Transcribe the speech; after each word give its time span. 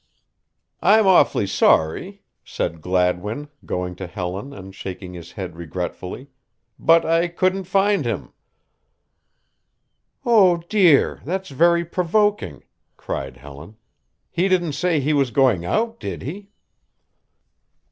"I'm 0.81 1.05
awfully 1.05 1.45
sorry," 1.45 2.23
said 2.43 2.81
Gladwin, 2.81 3.49
going 3.67 3.95
to 3.97 4.07
Helen 4.07 4.51
and 4.51 4.73
shaking 4.73 5.13
his 5.13 5.33
head 5.33 5.55
regretfully, 5.55 6.29
"but 6.79 7.05
I 7.05 7.27
couldn't 7.27 7.65
find 7.65 8.03
him." 8.03 8.33
"Oh, 10.25 10.57
dear! 10.57 11.21
That's 11.23 11.49
very 11.49 11.85
provoking!" 11.85 12.63
cried 12.97 13.37
Helen. 13.37 13.77
"He 14.31 14.47
didn't 14.47 14.73
say 14.73 14.99
he 14.99 15.13
was 15.13 15.29
going 15.29 15.65
out, 15.65 15.99
did 15.99 16.23
he?" 16.23 16.49